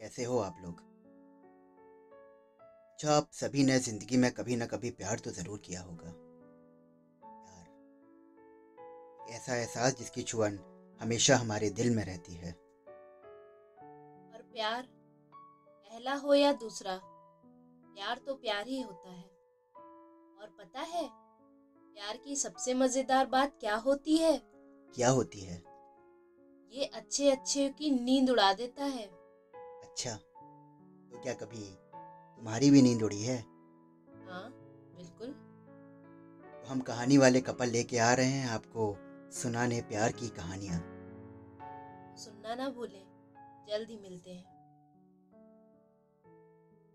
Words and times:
कैसे 0.00 0.24
हो 0.24 0.38
आप 0.38 0.56
लोग? 0.60 0.80
अच्छा 2.92 3.12
आप 3.12 3.28
सभी 3.32 3.62
ने 3.62 3.78
ज़िंदगी 3.78 4.16
में 4.16 4.30
कभी 4.30 4.56
ना 4.56 4.66
कभी 4.66 4.90
प्यार 4.90 5.18
तो 5.18 5.30
ज़रूर 5.30 5.58
किया 5.58 5.80
होगा। 5.80 6.12
प्यार 7.22 7.64
ऐसा 9.34 9.56
एहसास 9.56 9.94
जिसकी 9.94 10.22
छुअन 10.22 10.58
हमेशा 11.00 11.36
हमारे 11.36 11.70
दिल 11.70 11.90
में 11.90 12.04
रहती 12.04 12.34
है। 12.34 12.50
और 14.32 14.42
प्यार 14.42 14.86
पहला 15.62 16.14
हो 16.14 16.34
या 16.34 16.52
दूसरा 16.52 16.98
प्यार 17.02 18.18
तो 18.18 18.34
प्यार 18.34 18.66
ही 18.66 18.80
होता 18.80 19.10
है। 19.10 19.24
और 20.40 20.56
पता 20.58 20.80
है 20.80 21.06
प्यार 21.96 22.16
की 22.16 22.36
सबसे 22.36 22.74
मज़ेदार 22.74 23.26
बात 23.26 23.56
क्या 23.60 23.74
होती 23.74 24.16
है? 24.16 24.40
क्या 24.94 25.08
होती 25.08 25.40
है? 25.40 25.62
ये 26.72 26.84
अच्छे 26.84 27.30
अच्छे 27.30 27.68
की 27.68 27.90
नींद 27.90 28.30
उड़ा 28.30 28.52
देता 28.52 28.84
है। 28.84 29.06
अच्छा 29.96 30.14
तो 31.12 31.20
क्या 31.22 31.32
कभी 31.34 31.60
तुम्हारी 32.38 32.70
भी 32.70 32.80
नींद 32.82 33.02
उड़ी 33.02 33.20
है? 33.22 33.36
हाँ 34.26 34.48
बिल्कुल। 34.96 35.28
तो 36.56 36.68
हम 36.68 36.80
कहानी 36.80 37.16
वाले 37.18 37.40
कपल 37.40 37.68
लेके 37.68 37.98
आ 37.98 38.12
रहे 38.12 38.26
हैं 38.26 38.48
आपको 38.48 38.88
सुनाने 39.32 39.80
प्यार 39.82 40.12
की 40.12 40.28
कहानियाँ। 40.28 40.80
सुनना 42.16 42.54
ना 42.54 42.68
भूलें 42.68 43.04
जल्द 43.68 43.90
ही 43.90 43.98
मिलते 43.98 44.30
हैं। 44.30 44.44